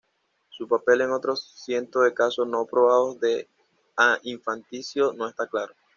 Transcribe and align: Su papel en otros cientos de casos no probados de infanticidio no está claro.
Su 0.49 0.67
papel 0.67 1.01
en 1.01 1.11
otros 1.11 1.43
cientos 1.63 2.03
de 2.03 2.15
casos 2.15 2.47
no 2.47 2.65
probados 2.65 3.19
de 3.19 3.47
infanticidio 4.23 5.13
no 5.13 5.27
está 5.29 5.45
claro. 5.45 5.75